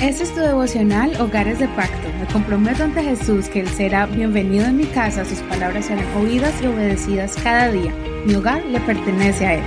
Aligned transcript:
Este 0.00 0.24
es 0.24 0.34
tu 0.34 0.40
devocional 0.40 1.18
Hogares 1.20 1.58
de 1.60 1.68
Pacto. 1.68 2.08
Me 2.20 2.26
comprometo 2.26 2.84
ante 2.84 3.02
Jesús 3.02 3.48
que 3.48 3.60
Él 3.60 3.68
será 3.68 4.06
bienvenido 4.06 4.66
en 4.66 4.76
mi 4.76 4.84
casa, 4.86 5.24
sus 5.24 5.38
palabras 5.40 5.86
serán 5.86 6.04
oídas 6.16 6.52
y 6.62 6.66
obedecidas 6.66 7.36
cada 7.42 7.70
día. 7.70 7.94
Mi 8.26 8.34
hogar 8.34 8.62
le 8.66 8.80
pertenece 8.80 9.46
a 9.46 9.54
Él. 9.54 9.64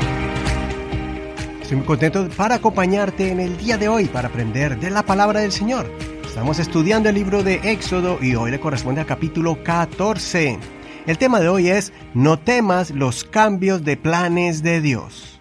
Estoy 1.61 1.77
muy 1.77 1.85
contento 1.85 2.27
para 2.35 2.55
acompañarte 2.55 3.31
en 3.31 3.39
el 3.39 3.57
día 3.57 3.77
de 3.77 3.87
hoy 3.87 4.05
para 4.05 4.27
aprender 4.27 4.79
de 4.79 4.89
la 4.91 5.03
palabra 5.03 5.39
del 5.39 5.51
Señor. 5.51 5.89
Estamos 6.25 6.59
estudiando 6.59 7.09
el 7.09 7.15
libro 7.15 7.41
de 7.41 7.55
Éxodo 7.63 8.19
y 8.21 8.35
hoy 8.35 8.51
le 8.51 8.59
corresponde 8.59 9.01
al 9.01 9.07
capítulo 9.07 9.63
14. 9.63 10.59
El 11.07 11.17
tema 11.17 11.39
de 11.39 11.49
hoy 11.49 11.69
es 11.69 11.93
No 12.13 12.37
temas 12.37 12.91
los 12.91 13.23
cambios 13.23 13.83
de 13.83 13.97
planes 13.97 14.61
de 14.61 14.81
Dios. 14.81 15.37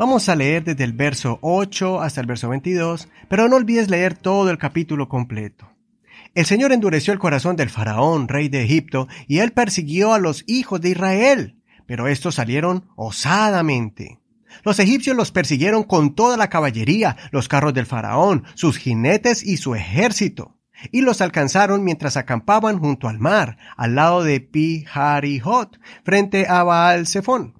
Vamos 0.00 0.30
a 0.30 0.34
leer 0.34 0.64
desde 0.64 0.84
el 0.84 0.94
verso 0.94 1.38
8 1.42 2.00
hasta 2.00 2.22
el 2.22 2.26
verso 2.26 2.48
22, 2.48 3.06
pero 3.30 3.48
no 3.48 3.54
olvides 3.54 3.88
leer 3.88 4.18
todo 4.18 4.50
el 4.50 4.58
capítulo 4.58 5.08
completo. 5.08 5.70
El 6.34 6.46
Señor 6.46 6.72
endureció 6.72 7.12
el 7.12 7.20
corazón 7.20 7.54
del 7.54 7.70
faraón, 7.70 8.26
rey 8.26 8.48
de 8.48 8.64
Egipto, 8.64 9.06
y 9.28 9.38
él 9.38 9.52
persiguió 9.52 10.12
a 10.12 10.18
los 10.18 10.42
hijos 10.48 10.80
de 10.80 10.90
Israel, 10.90 11.56
pero 11.86 12.08
estos 12.08 12.34
salieron 12.34 12.88
osadamente. 12.96 14.18
Los 14.64 14.80
egipcios 14.80 15.16
los 15.16 15.30
persiguieron 15.30 15.84
con 15.84 16.16
toda 16.16 16.36
la 16.36 16.50
caballería, 16.50 17.16
los 17.30 17.46
carros 17.46 17.72
del 17.72 17.86
faraón, 17.86 18.42
sus 18.54 18.78
jinetes 18.78 19.44
y 19.44 19.58
su 19.58 19.76
ejército, 19.76 20.58
y 20.90 21.02
los 21.02 21.20
alcanzaron 21.20 21.84
mientras 21.84 22.16
acampaban 22.16 22.80
junto 22.80 23.06
al 23.06 23.20
mar, 23.20 23.58
al 23.76 23.94
lado 23.94 24.24
de 24.24 24.40
pi 24.40 24.84
Hot, 24.92 25.78
frente 26.04 26.48
a 26.48 26.64
Baal 26.64 27.06
Zephon. 27.06 27.54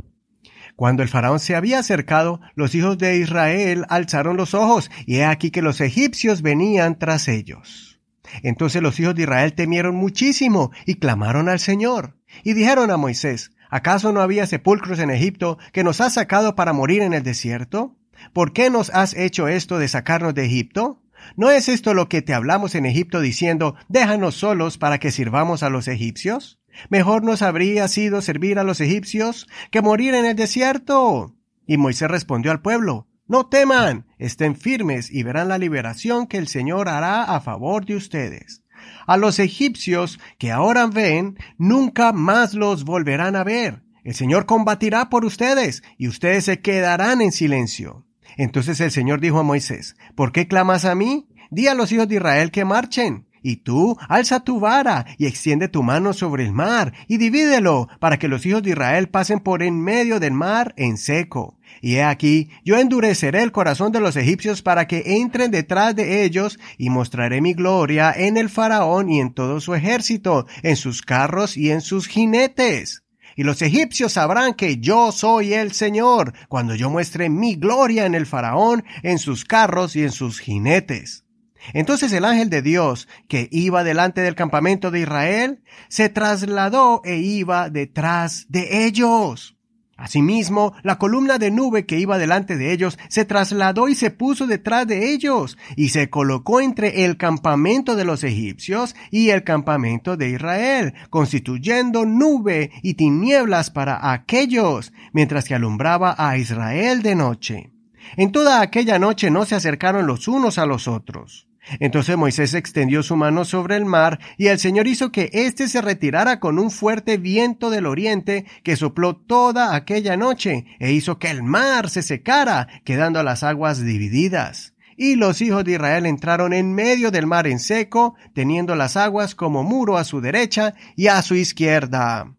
Cuando 0.81 1.03
el 1.03 1.11
faraón 1.11 1.41
se 1.41 1.55
había 1.55 1.81
acercado, 1.81 2.41
los 2.55 2.75
hijos 2.75 2.97
de 2.97 3.19
Israel 3.19 3.85
alzaron 3.91 4.39
los 4.39 4.55
ojos, 4.55 4.91
y 5.05 5.17
he 5.17 5.27
aquí 5.27 5.51
que 5.51 5.61
los 5.61 5.83
egipcios 5.83 6.41
venían 6.41 6.99
tras 6.99 7.29
ellos. 7.29 8.01
Entonces 8.43 8.81
los 8.81 8.99
hijos 8.99 9.15
de 9.15 9.25
Israel 9.25 9.53
temieron 9.53 9.95
muchísimo 9.95 10.71
y 10.87 10.95
clamaron 10.95 11.51
al 11.51 11.61
Señor, 11.61 12.17
y 12.45 12.55
dijeron 12.55 12.91
a 12.91 12.97
Moisés, 12.97 13.51
¿acaso 13.69 14.11
no 14.15 14.23
había 14.23 14.47
sepulcros 14.47 15.01
en 15.01 15.11
Egipto 15.11 15.59
que 15.75 15.85
nos 15.85 16.01
has 16.01 16.15
sacado 16.15 16.57
para 16.57 16.73
morir 16.73 17.03
en 17.03 17.13
el 17.13 17.25
desierto? 17.25 17.99
¿Por 18.33 18.55
qué 18.55 18.71
nos 18.71 18.89
has 18.89 19.13
hecho 19.13 19.49
esto 19.49 19.79
de 19.79 19.87
sacarnos 19.87 20.35
de 20.35 20.47
Egipto? 20.47 21.03
¿No 21.37 21.51
es 21.51 21.69
esto 21.69 21.93
lo 21.93 22.09
que 22.09 22.23
te 22.23 22.33
hablamos 22.33 22.75
en 22.75 22.87
Egipto 22.87 23.21
diciendo, 23.21 23.75
déjanos 23.91 24.37
solos 24.37 24.79
para 24.79 24.99
que 24.99 25.11
sirvamos 25.11 25.63
a 25.63 25.69
los 25.69 25.89
egipcios? 25.89 26.59
Mejor 26.89 27.25
nos 27.25 27.43
habría 27.43 27.89
sido 27.89 28.23
servir 28.23 28.59
a 28.59 28.65
los 28.65 28.81
egipcios 28.81 29.49
que 29.71 29.83
morir 29.83 30.15
en 30.15 30.27
el 30.27 30.37
desierto. 30.37 31.35
Y 31.67 31.77
Moisés 31.77 32.11
respondió 32.11 32.51
al 32.51 32.63
pueblo, 32.63 33.07
No 33.27 33.47
teman, 33.47 34.07
estén 34.19 34.57
firmes 34.57 35.11
y 35.11 35.23
verán 35.23 35.49
la 35.49 35.59
liberación 35.59 36.27
que 36.27 36.39
el 36.39 36.49
Señor 36.49 36.89
hará 36.89 37.23
a 37.25 37.41
favor 37.41 37.85
de 37.85 37.97
ustedes. 37.97 38.63
A 39.07 39.17
los 39.17 39.39
egipcios 39.39 40.19
que 40.39 40.53
ahora 40.53 40.87
ven, 40.87 41.39
nunca 41.59 42.13
más 42.13 42.55
los 42.55 42.85
volverán 42.85 43.37
a 43.37 43.45
ver. 43.45 43.83
El 44.05 44.15
Señor 44.15 44.47
combatirá 44.47 45.11
por 45.11 45.25
ustedes 45.25 45.83
y 45.99 46.09
ustedes 46.09 46.47
se 46.47 46.61
quedarán 46.61 47.21
en 47.21 47.33
silencio. 47.33 48.07
Entonces 48.37 48.81
el 48.81 48.91
Señor 48.91 49.21
dijo 49.21 49.39
a 49.39 49.43
Moisés, 49.43 49.97
¿por 50.15 50.33
qué 50.33 50.49
clamas 50.49 50.85
a 50.85 50.95
mí? 50.95 51.29
Di 51.51 51.67
a 51.67 51.75
los 51.75 51.93
hijos 51.93 52.09
de 52.09 52.17
Israel 52.17 52.51
que 52.51 52.65
marchen. 52.65 53.27
Y 53.43 53.57
tú, 53.57 53.97
alza 54.09 54.41
tu 54.41 54.61
vara 54.61 55.07
y 55.19 55.27
extiende 55.27 55.69
tu 55.69 55.83
mano 55.83 56.13
sobre 56.13 56.45
el 56.45 56.53
mar 56.53 56.93
y 57.09 57.17
divídelo 57.17 57.89
para 57.99 58.19
que 58.19 58.29
los 58.29 58.45
hijos 58.45 58.63
de 58.63 58.71
Israel 58.71 59.09
pasen 59.09 59.41
por 59.41 59.63
en 59.63 59.81
medio 59.81 60.21
del 60.21 60.33
mar 60.33 60.75
en 60.77 60.97
seco. 60.97 61.57
Y 61.81 61.97
he 61.97 62.03
aquí, 62.03 62.51
yo 62.65 62.77
endureceré 62.77 63.43
el 63.43 63.53
corazón 63.53 63.93
de 63.93 64.01
los 64.01 64.17
egipcios 64.17 64.61
para 64.63 64.87
que 64.87 65.03
entren 65.07 65.51
detrás 65.51 65.97
de 65.97 66.25
ellos 66.25 66.59
y 66.77 66.91
mostraré 66.91 67.41
mi 67.41 67.55
gloria 67.55 68.13
en 68.15 68.37
el 68.37 68.51
faraón 68.51 69.09
y 69.09 69.21
en 69.21 69.33
todo 69.33 69.61
su 69.61 69.75
ejército, 69.75 70.47
en 70.63 70.77
sus 70.77 71.03
carros 71.03 71.57
y 71.57 71.71
en 71.71 71.81
sus 71.81 72.07
jinetes. 72.07 73.03
Y 73.37 73.45
los 73.45 73.63
egipcios 73.63 74.13
sabrán 74.13 74.55
que 74.55 74.79
yo 74.79 75.13
soy 75.13 75.55
el 75.55 75.73
Señor, 75.73 76.35
cuando 76.49 76.75
yo 76.75 76.91
muestre 76.91 77.31
mi 77.31 77.55
gloria 77.55 78.05
en 78.05 78.15
el 78.15 78.27
faraón, 78.27 78.85
en 79.03 79.19
sus 79.19 79.45
carros 79.45 79.97
y 79.97 80.03
en 80.03 80.13
sus 80.13 80.41
jinetes. 80.41 81.25
Entonces 81.73 82.13
el 82.13 82.25
ángel 82.25 82.51
de 82.51 82.63
Dios, 82.63 83.09
que 83.29 83.49
iba 83.51 83.85
delante 83.85 84.21
del 84.21 84.35
campamento 84.35 84.91
de 84.91 85.01
Israel, 85.01 85.63
se 85.89 86.09
trasladó 86.09 87.03
e 87.05 87.17
iba 87.17 87.71
detrás 87.71 88.47
de 88.49 88.87
ellos. 88.87 89.57
Asimismo, 90.01 90.73
la 90.83 90.97
columna 90.97 91.37
de 91.37 91.51
nube 91.51 91.85
que 91.85 91.99
iba 91.99 92.17
delante 92.17 92.57
de 92.57 92.73
ellos 92.73 92.99
se 93.11 93.27
trasladó 93.27 93.87
y 93.87 93.95
se 93.95 94.11
puso 94.11 94.47
detrás 94.47 94.87
de 94.87 95.13
ellos, 95.13 95.59
y 95.77 95.91
se 95.91 96.09
colocó 96.09 96.63
entre 96.63 97.05
el 97.05 97.19
campamento 97.19 97.97
de 97.97 98.07
los 98.07 98.25
egipcios 98.25 98.97
y 99.11 99.29
el 99.29 99.45
campamento 99.45 100.17
de 100.17 100.31
Israel, 100.31 100.95
constituyendo 101.11 102.07
nube 102.07 102.71
y 102.83 102.95
tinieblas 102.95 103.71
para 103.71 104.11
aquellos, 104.11 104.95
mientras 105.13 105.45
que 105.45 105.55
alumbraba 105.55 106.15
a 106.17 106.39
Israel 106.39 107.03
de 107.03 107.15
noche. 107.15 107.71
En 108.17 108.33
toda 108.33 108.63
aquella 108.63 108.99
noche 108.99 109.31
no 109.31 109.45
se 109.45 109.55
acercaron 109.55 110.07
los 110.07 110.29
unos 110.29 110.57
a 110.57 110.65
los 110.65 110.89
otros. 110.89 111.50
Entonces 111.79 112.17
Moisés 112.17 112.55
extendió 112.55 113.03
su 113.03 113.17
mano 113.17 113.45
sobre 113.45 113.77
el 113.77 113.85
mar, 113.85 114.19
y 114.39 114.49
el 114.49 114.59
Señor 114.59 114.87
hizo 114.87 115.13
que 115.13 115.31
éste 115.33 115.69
se 115.69 115.83
retirara 115.83 116.41
con 116.41 116.59
un 116.59 116.71
fuerte 116.71 117.17
viento 117.19 117.71
del 117.71 117.87
oriente 117.87 118.47
que 118.63 118.77
sopló 118.77 119.17
toda 119.17 119.75
aquella 119.75 120.17
noche, 120.17 120.67
e 120.79 120.93
hizo 120.93 121.19
que 121.19 121.31
el 121.31 121.43
mar 121.43 121.91
se 121.91 122.03
secara, 122.03 122.69
quedando 122.85 123.23
las 123.23 123.43
aguas 123.43 123.85
divididas. 123.85 124.75
Y 124.97 125.17
los 125.17 125.41
hijos 125.41 125.65
de 125.65 125.73
Israel 125.73 126.05
entraron 126.07 126.53
en 126.53 126.75
medio 126.75 127.11
del 127.11 127.27
mar 127.27 127.47
en 127.47 127.59
seco, 127.59 128.15
teniendo 128.35 128.75
las 128.75 128.97
aguas 128.97 129.35
como 129.35 129.63
muro 129.63 129.97
a 129.97 130.05
su 130.05 130.21
derecha 130.21 130.75
y 130.97 131.07
a 131.07 131.23
su 131.23 131.35
izquierda. 131.35 132.35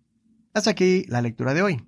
Hasta 0.53 0.71
aquí 0.71 1.05
la 1.07 1.21
lectura 1.21 1.53
de 1.53 1.63
hoy. 1.63 1.87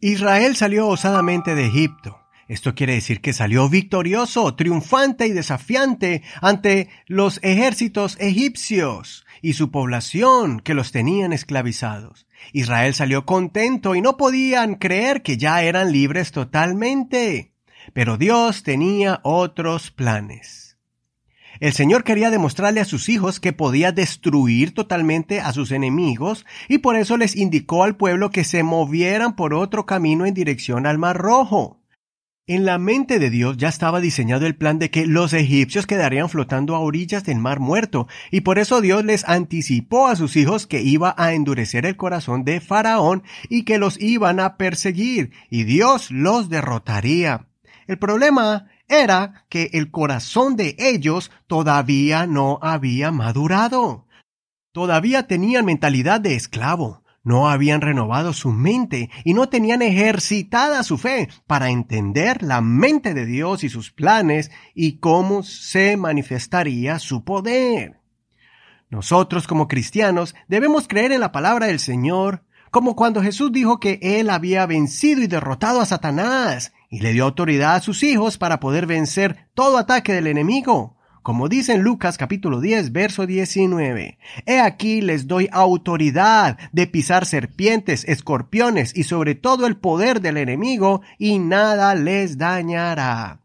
Israel 0.00 0.56
salió 0.56 0.88
osadamente 0.88 1.54
de 1.54 1.66
Egipto. 1.66 2.21
Esto 2.52 2.74
quiere 2.74 2.92
decir 2.92 3.22
que 3.22 3.32
salió 3.32 3.70
victorioso, 3.70 4.54
triunfante 4.56 5.26
y 5.26 5.30
desafiante 5.30 6.22
ante 6.42 6.90
los 7.06 7.40
ejércitos 7.42 8.18
egipcios 8.20 9.24
y 9.40 9.54
su 9.54 9.70
población 9.70 10.60
que 10.60 10.74
los 10.74 10.92
tenían 10.92 11.32
esclavizados. 11.32 12.26
Israel 12.52 12.92
salió 12.92 13.24
contento 13.24 13.94
y 13.94 14.02
no 14.02 14.18
podían 14.18 14.74
creer 14.74 15.22
que 15.22 15.38
ya 15.38 15.62
eran 15.62 15.92
libres 15.92 16.30
totalmente. 16.30 17.54
Pero 17.94 18.18
Dios 18.18 18.64
tenía 18.64 19.20
otros 19.22 19.90
planes. 19.90 20.76
El 21.58 21.72
Señor 21.72 22.04
quería 22.04 22.28
demostrarle 22.28 22.80
a 22.80 22.84
sus 22.84 23.08
hijos 23.08 23.40
que 23.40 23.54
podía 23.54 23.92
destruir 23.92 24.74
totalmente 24.74 25.40
a 25.40 25.54
sus 25.54 25.70
enemigos 25.70 26.44
y 26.68 26.78
por 26.78 26.96
eso 26.96 27.16
les 27.16 27.34
indicó 27.34 27.82
al 27.82 27.96
pueblo 27.96 28.28
que 28.28 28.44
se 28.44 28.62
movieran 28.62 29.36
por 29.36 29.54
otro 29.54 29.86
camino 29.86 30.26
en 30.26 30.34
dirección 30.34 30.86
al 30.86 30.98
Mar 30.98 31.16
Rojo. 31.16 31.81
En 32.48 32.64
la 32.64 32.76
mente 32.78 33.20
de 33.20 33.30
Dios 33.30 33.56
ya 33.56 33.68
estaba 33.68 34.00
diseñado 34.00 34.46
el 34.46 34.56
plan 34.56 34.80
de 34.80 34.90
que 34.90 35.06
los 35.06 35.32
egipcios 35.32 35.86
quedarían 35.86 36.28
flotando 36.28 36.74
a 36.74 36.80
orillas 36.80 37.22
del 37.22 37.38
mar 37.38 37.60
muerto, 37.60 38.08
y 38.32 38.40
por 38.40 38.58
eso 38.58 38.80
Dios 38.80 39.04
les 39.04 39.28
anticipó 39.28 40.08
a 40.08 40.16
sus 40.16 40.34
hijos 40.34 40.66
que 40.66 40.82
iba 40.82 41.14
a 41.16 41.34
endurecer 41.34 41.86
el 41.86 41.96
corazón 41.96 42.42
de 42.42 42.60
Faraón 42.60 43.22
y 43.48 43.62
que 43.62 43.78
los 43.78 44.00
iban 44.00 44.40
a 44.40 44.56
perseguir, 44.56 45.30
y 45.50 45.62
Dios 45.62 46.10
los 46.10 46.48
derrotaría. 46.48 47.46
El 47.86 47.98
problema 47.98 48.66
era 48.88 49.44
que 49.48 49.70
el 49.74 49.92
corazón 49.92 50.56
de 50.56 50.74
ellos 50.80 51.30
todavía 51.46 52.26
no 52.26 52.58
había 52.60 53.12
madurado. 53.12 54.08
Todavía 54.72 55.28
tenían 55.28 55.64
mentalidad 55.64 56.20
de 56.20 56.34
esclavo 56.34 57.01
no 57.24 57.48
habían 57.48 57.80
renovado 57.80 58.32
su 58.32 58.50
mente 58.50 59.10
y 59.24 59.34
no 59.34 59.48
tenían 59.48 59.82
ejercitada 59.82 60.82
su 60.82 60.98
fe 60.98 61.28
para 61.46 61.70
entender 61.70 62.42
la 62.42 62.60
mente 62.60 63.14
de 63.14 63.26
Dios 63.26 63.64
y 63.64 63.68
sus 63.68 63.92
planes 63.92 64.50
y 64.74 64.98
cómo 64.98 65.42
se 65.42 65.96
manifestaría 65.96 66.98
su 66.98 67.24
poder. 67.24 68.00
Nosotros 68.90 69.46
como 69.46 69.68
cristianos 69.68 70.34
debemos 70.48 70.88
creer 70.88 71.12
en 71.12 71.20
la 71.20 71.32
palabra 71.32 71.66
del 71.66 71.78
Señor, 71.78 72.44
como 72.70 72.96
cuando 72.96 73.22
Jesús 73.22 73.52
dijo 73.52 73.78
que 73.78 73.98
Él 74.02 74.28
había 74.28 74.66
vencido 74.66 75.22
y 75.22 75.26
derrotado 75.26 75.80
a 75.80 75.86
Satanás 75.86 76.72
y 76.90 77.00
le 77.00 77.12
dio 77.12 77.24
autoridad 77.24 77.76
a 77.76 77.80
sus 77.80 78.02
hijos 78.02 78.36
para 78.36 78.60
poder 78.60 78.86
vencer 78.86 79.48
todo 79.54 79.78
ataque 79.78 80.12
del 80.12 80.26
enemigo 80.26 80.96
como 81.22 81.48
dice 81.48 81.74
en 81.74 81.82
Lucas 81.82 82.18
capítulo 82.18 82.60
10, 82.60 82.92
verso 82.92 83.26
19. 83.26 84.18
He 84.44 84.60
aquí 84.60 85.00
les 85.00 85.26
doy 85.26 85.48
autoridad 85.52 86.58
de 86.72 86.86
pisar 86.86 87.26
serpientes, 87.26 88.04
escorpiones 88.08 88.96
y 88.96 89.04
sobre 89.04 89.34
todo 89.34 89.66
el 89.66 89.76
poder 89.76 90.20
del 90.20 90.36
enemigo 90.36 91.02
y 91.18 91.38
nada 91.38 91.94
les 91.94 92.38
dañará. 92.38 93.40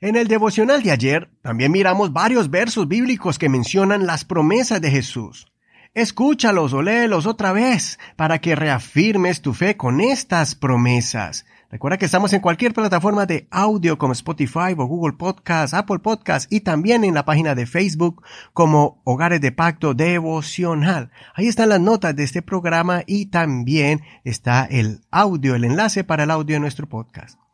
En 0.00 0.16
el 0.16 0.28
devocional 0.28 0.82
de 0.82 0.90
ayer 0.90 1.30
también 1.40 1.72
miramos 1.72 2.12
varios 2.12 2.50
versos 2.50 2.86
bíblicos 2.86 3.38
que 3.38 3.48
mencionan 3.48 4.06
las 4.06 4.24
promesas 4.24 4.80
de 4.80 4.90
Jesús. 4.90 5.46
Escúchalos 5.94 6.74
o 6.74 6.82
léelos 6.82 7.24
otra 7.24 7.52
vez 7.52 7.98
para 8.16 8.38
que 8.38 8.54
reafirmes 8.54 9.40
tu 9.40 9.54
fe 9.54 9.78
con 9.78 10.02
estas 10.02 10.54
promesas. 10.54 11.46
Recuerda 11.70 11.98
que 11.98 12.04
estamos 12.04 12.32
en 12.32 12.40
cualquier 12.40 12.72
plataforma 12.72 13.26
de 13.26 13.48
audio 13.50 13.98
como 13.98 14.12
Spotify 14.12 14.74
o 14.76 14.86
Google 14.86 15.16
Podcast, 15.16 15.74
Apple 15.74 15.98
Podcast 15.98 16.50
y 16.52 16.60
también 16.60 17.02
en 17.02 17.14
la 17.14 17.24
página 17.24 17.56
de 17.56 17.66
Facebook 17.66 18.22
como 18.52 19.00
Hogares 19.04 19.40
de 19.40 19.50
Pacto 19.50 19.92
Devocional. 19.92 21.10
Ahí 21.34 21.48
están 21.48 21.70
las 21.70 21.80
notas 21.80 22.14
de 22.14 22.22
este 22.22 22.40
programa 22.40 23.02
y 23.06 23.26
también 23.26 24.02
está 24.22 24.64
el 24.64 25.00
audio, 25.10 25.56
el 25.56 25.64
enlace 25.64 26.04
para 26.04 26.22
el 26.22 26.30
audio 26.30 26.54
de 26.54 26.60
nuestro 26.60 26.88
podcast. 26.88 27.45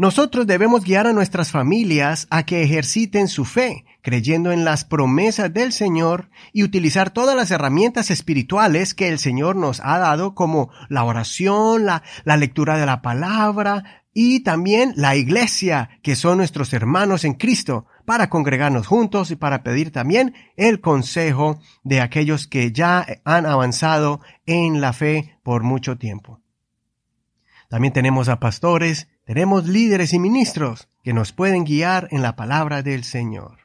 Nosotros 0.00 0.46
debemos 0.46 0.82
guiar 0.82 1.06
a 1.06 1.12
nuestras 1.12 1.50
familias 1.50 2.26
a 2.30 2.44
que 2.44 2.62
ejerciten 2.62 3.28
su 3.28 3.44
fe, 3.44 3.84
creyendo 4.00 4.50
en 4.50 4.64
las 4.64 4.86
promesas 4.86 5.52
del 5.52 5.74
Señor 5.74 6.30
y 6.54 6.62
utilizar 6.62 7.10
todas 7.10 7.36
las 7.36 7.50
herramientas 7.50 8.10
espirituales 8.10 8.94
que 8.94 9.08
el 9.10 9.18
Señor 9.18 9.56
nos 9.56 9.78
ha 9.84 9.98
dado, 9.98 10.34
como 10.34 10.70
la 10.88 11.04
oración, 11.04 11.84
la, 11.84 12.02
lectura 12.24 12.78
de 12.78 12.86
la 12.86 13.02
palabra 13.02 14.04
y 14.14 14.40
también 14.40 14.94
la 14.96 15.16
iglesia, 15.16 15.90
que 16.02 16.16
son 16.16 16.38
nuestros 16.38 16.72
hermanos 16.72 17.26
en 17.26 17.34
Cristo, 17.34 17.84
para 18.06 18.30
congregarnos 18.30 18.86
juntos 18.86 19.30
y 19.30 19.36
para 19.36 19.62
pedir 19.62 19.92
también 19.92 20.32
el 20.56 20.80
consejo 20.80 21.60
de 21.84 22.00
aquellos 22.00 22.46
que 22.46 22.72
ya 22.72 23.04
han 23.26 23.44
avanzado 23.44 24.22
en 24.46 24.80
la 24.80 24.94
fe 24.94 25.36
por 25.42 25.62
mucho 25.62 25.98
tiempo. 25.98 26.40
También 27.68 27.92
tenemos 27.92 28.30
a 28.30 28.40
pastores, 28.40 29.08
tenemos 29.30 29.68
líderes 29.68 30.12
y 30.12 30.18
ministros 30.18 30.88
que 31.04 31.12
nos 31.12 31.30
pueden 31.30 31.62
guiar 31.62 32.08
en 32.10 32.20
la 32.20 32.34
palabra 32.34 32.82
del 32.82 33.04
Señor. 33.04 33.58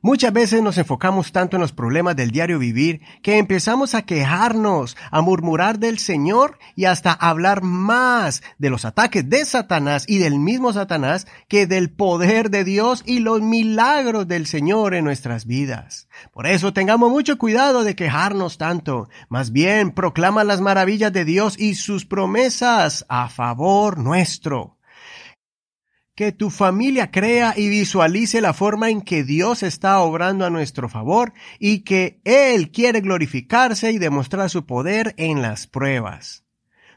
Muchas 0.00 0.32
veces 0.32 0.62
nos 0.62 0.78
enfocamos 0.78 1.32
tanto 1.32 1.56
en 1.56 1.60
los 1.60 1.72
problemas 1.72 2.14
del 2.14 2.30
diario 2.30 2.60
vivir 2.60 3.00
que 3.20 3.38
empezamos 3.38 3.96
a 3.96 4.02
quejarnos, 4.02 4.96
a 5.10 5.20
murmurar 5.20 5.80
del 5.80 5.98
Señor 5.98 6.60
y 6.76 6.84
hasta 6.84 7.12
hablar 7.12 7.64
más 7.64 8.44
de 8.58 8.70
los 8.70 8.84
ataques 8.84 9.28
de 9.28 9.44
Satanás 9.44 10.04
y 10.06 10.18
del 10.18 10.38
mismo 10.38 10.72
Satanás 10.72 11.26
que 11.48 11.66
del 11.66 11.90
poder 11.90 12.48
de 12.48 12.62
Dios 12.62 13.02
y 13.04 13.18
los 13.18 13.42
milagros 13.42 14.28
del 14.28 14.46
Señor 14.46 14.94
en 14.94 15.02
nuestras 15.02 15.46
vidas. 15.46 16.08
Por 16.32 16.46
eso 16.46 16.72
tengamos 16.72 17.10
mucho 17.10 17.38
cuidado 17.38 17.82
de 17.82 17.96
quejarnos 17.96 18.56
tanto. 18.56 19.08
Más 19.28 19.50
bien 19.50 19.90
proclama 19.90 20.44
las 20.44 20.60
maravillas 20.60 21.12
de 21.12 21.24
Dios 21.24 21.58
y 21.58 21.74
sus 21.74 22.06
promesas 22.06 23.04
a 23.08 23.28
favor 23.28 23.98
nuestro 23.98 24.77
que 26.18 26.32
tu 26.32 26.50
familia 26.50 27.12
crea 27.12 27.54
y 27.56 27.68
visualice 27.68 28.40
la 28.40 28.52
forma 28.52 28.90
en 28.90 29.02
que 29.02 29.22
Dios 29.22 29.62
está 29.62 30.00
obrando 30.00 30.44
a 30.44 30.50
nuestro 30.50 30.88
favor 30.88 31.32
y 31.60 31.84
que 31.84 32.20
Él 32.24 32.72
quiere 32.72 33.02
glorificarse 33.02 33.92
y 33.92 33.98
demostrar 33.98 34.50
su 34.50 34.66
poder 34.66 35.14
en 35.16 35.42
las 35.42 35.68
pruebas. 35.68 36.42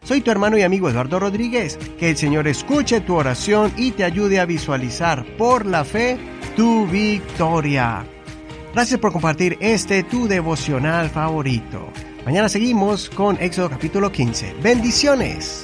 Soy 0.02 0.22
tu 0.22 0.32
hermano 0.32 0.58
y 0.58 0.64
amigo 0.64 0.90
Eduardo 0.90 1.20
Rodríguez. 1.20 1.78
Que 2.00 2.10
el 2.10 2.18
Señor 2.18 2.48
escuche 2.48 3.00
tu 3.02 3.14
oración 3.14 3.72
y 3.78 3.92
te 3.92 4.06
ayude 4.06 4.40
a 4.40 4.46
visualizar 4.46 5.24
por 5.38 5.68
la 5.68 5.86
fe 5.86 6.18
tu 6.56 6.88
victoria. 6.88 8.04
Gracias 8.74 9.00
por 9.00 9.12
compartir 9.12 9.56
este 9.62 10.02
tu 10.02 10.28
devocional 10.28 11.12
favorito. 11.12 11.94
Mañana 12.26 12.50
seguimos 12.50 13.08
con 13.12 13.38
Éxodo 13.40 13.70
capítulo 13.70 14.12
15. 14.12 14.56
Bendiciones. 14.64 15.64